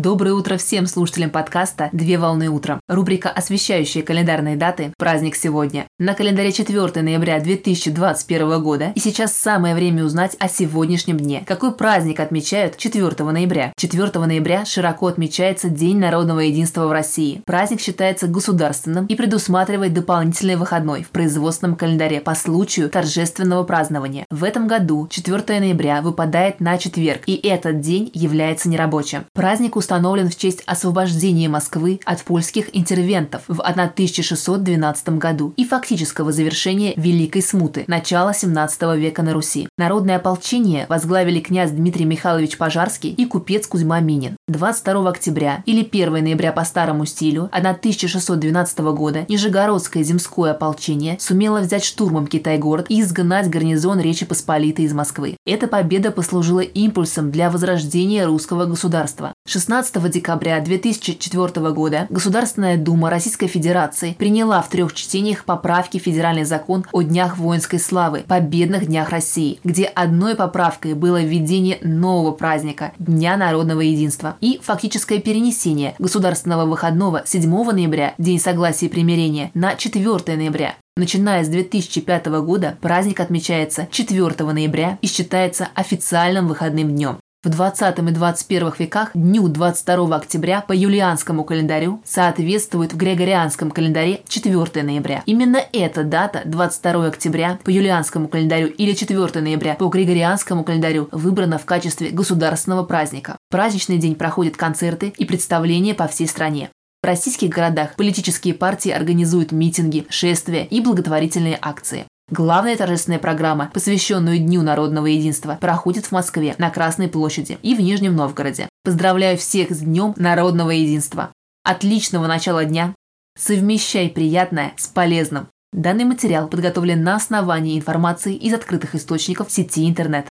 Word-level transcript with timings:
Доброе 0.00 0.34
утро 0.34 0.56
всем 0.58 0.86
слушателям 0.86 1.28
подкаста 1.30 1.88
«Две 1.90 2.18
волны 2.18 2.48
утром». 2.48 2.78
Рубрика, 2.86 3.30
освещающая 3.30 4.04
календарные 4.04 4.54
даты 4.54 4.92
«Праздник 4.96 5.34
сегодня». 5.34 5.88
На 5.98 6.14
календаре 6.14 6.52
4 6.52 7.02
ноября 7.02 7.40
2021 7.40 8.62
года. 8.62 8.92
И 8.94 9.00
сейчас 9.00 9.32
самое 9.32 9.74
время 9.74 10.04
узнать 10.04 10.36
о 10.38 10.48
сегодняшнем 10.48 11.16
дне. 11.16 11.42
Какой 11.44 11.72
праздник 11.72 12.20
отмечают 12.20 12.76
4 12.76 13.24
ноября? 13.24 13.72
4 13.76 14.24
ноября 14.24 14.64
широко 14.64 15.08
отмечается 15.08 15.68
День 15.68 15.98
народного 15.98 16.38
единства 16.38 16.86
в 16.86 16.92
России. 16.92 17.42
Праздник 17.44 17.80
считается 17.80 18.28
государственным 18.28 19.06
и 19.06 19.16
предусматривает 19.16 19.94
дополнительный 19.94 20.54
выходной 20.54 21.02
в 21.02 21.10
производственном 21.10 21.74
календаре 21.74 22.20
по 22.20 22.36
случаю 22.36 22.88
торжественного 22.88 23.64
празднования. 23.64 24.26
В 24.30 24.44
этом 24.44 24.68
году 24.68 25.08
4 25.10 25.58
ноября 25.58 26.02
выпадает 26.02 26.60
на 26.60 26.78
четверг, 26.78 27.22
и 27.26 27.34
этот 27.34 27.80
день 27.80 28.12
является 28.14 28.68
нерабочим. 28.68 29.24
Праздник 29.34 29.74
установлен 29.88 30.28
в 30.28 30.36
честь 30.36 30.62
освобождения 30.66 31.48
Москвы 31.48 32.00
от 32.04 32.20
польских 32.20 32.76
интервентов 32.76 33.40
в 33.48 33.62
1612 33.62 35.08
году 35.16 35.54
и 35.56 35.64
фактического 35.64 36.30
завершения 36.30 36.92
Великой 36.96 37.40
Смуты, 37.40 37.84
начала 37.86 38.34
17 38.34 38.82
века 38.98 39.22
на 39.22 39.32
Руси. 39.32 39.66
Народное 39.78 40.16
ополчение 40.16 40.84
возглавили 40.90 41.40
князь 41.40 41.70
Дмитрий 41.70 42.04
Михайлович 42.04 42.58
Пожарский 42.58 43.14
и 43.14 43.24
купец 43.24 43.66
Кузьма 43.66 44.00
Минин. 44.00 44.36
22 44.48 45.08
октября 45.08 45.62
или 45.64 45.82
1 45.82 46.12
ноября 46.22 46.52
по 46.52 46.64
старому 46.64 47.06
стилю 47.06 47.48
1612 47.50 48.78
года 48.80 49.24
Нижегородское 49.26 50.02
земское 50.02 50.50
ополчение 50.50 51.16
сумело 51.18 51.60
взять 51.60 51.84
штурмом 51.84 52.26
Китай-город 52.26 52.86
и 52.90 53.00
изгнать 53.00 53.48
гарнизон 53.48 54.00
Речи 54.00 54.26
Посполитой 54.26 54.84
из 54.84 54.92
Москвы. 54.92 55.38
Эта 55.46 55.66
победа 55.66 56.10
послужила 56.10 56.60
импульсом 56.60 57.30
для 57.30 57.50
возрождения 57.50 58.26
русского 58.26 58.66
государства. 58.66 59.32
16 59.48 60.10
декабря 60.10 60.60
2004 60.60 61.70
года 61.70 62.06
Государственная 62.10 62.76
Дума 62.76 63.08
Российской 63.08 63.46
Федерации 63.46 64.12
приняла 64.12 64.60
в 64.60 64.68
трех 64.68 64.92
чтениях 64.92 65.46
поправки 65.46 65.98
в 65.98 66.02
Федеральный 66.02 66.44
закон 66.44 66.84
о 66.92 67.00
Днях 67.00 67.38
воинской 67.38 67.78
славы, 67.78 68.24
Победных 68.28 68.86
днях 68.86 69.08
России, 69.08 69.58
где 69.64 69.84
одной 69.84 70.34
поправкой 70.34 70.92
было 70.92 71.22
введение 71.22 71.78
нового 71.80 72.32
праздника– 72.32 72.92
Дня 72.98 73.38
народного 73.38 73.80
единства 73.80 74.36
и 74.42 74.60
фактическое 74.62 75.18
перенесение 75.18 75.94
государственного 75.98 76.66
выходного 76.66 77.22
7 77.24 77.50
ноября, 77.50 78.14
День 78.18 78.38
согласия 78.38 78.86
и 78.86 78.90
примирения, 78.90 79.50
на 79.54 79.76
4 79.76 80.36
ноября. 80.36 80.74
Начиная 80.98 81.42
с 81.42 81.48
2005 81.48 82.26
года 82.42 82.76
праздник 82.82 83.20
отмечается 83.20 83.88
4 83.90 84.52
ноября 84.52 84.98
и 85.00 85.06
считается 85.06 85.68
официальным 85.74 86.48
выходным 86.48 86.90
днем. 86.90 87.18
В 87.48 87.50
20 87.50 87.98
и 87.98 88.02
21 88.02 88.72
веках 88.78 89.10
дню 89.14 89.48
22 89.48 90.16
октября 90.16 90.60
по 90.60 90.74
юлианскому 90.74 91.44
календарю 91.44 92.02
соответствует 92.04 92.92
в 92.92 92.98
григорианском 92.98 93.70
календаре 93.70 94.20
4 94.28 94.82
ноября. 94.82 95.22
Именно 95.24 95.62
эта 95.72 96.04
дата, 96.04 96.42
22 96.44 97.06
октября 97.06 97.58
по 97.64 97.70
юлианскому 97.70 98.28
календарю 98.28 98.66
или 98.66 98.92
4 98.92 99.40
ноября 99.40 99.76
по 99.76 99.88
григорианскому 99.88 100.62
календарю, 100.62 101.08
выбрана 101.10 101.56
в 101.56 101.64
качестве 101.64 102.10
государственного 102.10 102.84
праздника. 102.84 103.38
В 103.48 103.52
праздничный 103.52 103.96
день 103.96 104.14
проходят 104.14 104.58
концерты 104.58 105.14
и 105.16 105.24
представления 105.24 105.94
по 105.94 106.06
всей 106.06 106.28
стране. 106.28 106.68
В 107.02 107.06
российских 107.06 107.48
городах 107.48 107.96
политические 107.96 108.52
партии 108.52 108.90
организуют 108.90 109.52
митинги, 109.52 110.04
шествия 110.10 110.66
и 110.66 110.82
благотворительные 110.82 111.58
акции. 111.62 112.04
Главная 112.30 112.76
торжественная 112.76 113.18
программа, 113.18 113.70
посвященная 113.72 114.38
Дню 114.38 114.60
народного 114.60 115.06
единства, 115.06 115.56
проходит 115.58 116.04
в 116.04 116.12
Москве, 116.12 116.54
на 116.58 116.68
Красной 116.68 117.08
площади 117.08 117.58
и 117.62 117.74
в 117.74 117.80
Нижнем 117.80 118.14
Новгороде. 118.14 118.68
Поздравляю 118.84 119.38
всех 119.38 119.70
с 119.70 119.78
Днем 119.78 120.12
народного 120.16 120.70
единства. 120.70 121.32
Отличного 121.64 122.26
начала 122.26 122.66
дня. 122.66 122.94
Совмещай 123.38 124.10
приятное 124.10 124.74
с 124.76 124.88
полезным. 124.88 125.48
Данный 125.72 126.04
материал 126.04 126.48
подготовлен 126.48 127.02
на 127.02 127.16
основании 127.16 127.78
информации 127.78 128.34
из 128.34 128.52
открытых 128.52 128.94
источников 128.94 129.50
сети 129.50 129.88
интернет. 129.88 130.28